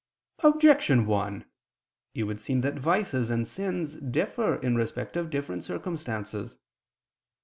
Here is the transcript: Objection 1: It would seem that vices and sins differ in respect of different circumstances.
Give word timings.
Objection 0.39 1.05
1: 1.05 1.45
It 2.15 2.23
would 2.23 2.41
seem 2.41 2.61
that 2.61 2.73
vices 2.79 3.29
and 3.29 3.47
sins 3.47 3.97
differ 3.97 4.55
in 4.55 4.75
respect 4.75 5.15
of 5.15 5.29
different 5.29 5.63
circumstances. 5.63 6.57